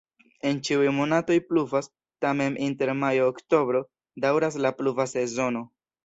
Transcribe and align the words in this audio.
En 0.49 0.59
ĉiuj 0.67 0.85
monatoj 0.99 1.35
pluvas, 1.49 1.89
tamen 2.25 2.57
inter 2.67 2.91
majo-oktobro 3.01 3.81
daŭras 4.25 4.57
la 4.67 4.71
pluva 4.79 5.05
sezono. 5.13 5.63